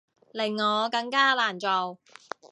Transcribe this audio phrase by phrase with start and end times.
[0.31, 1.99] 令我更加難做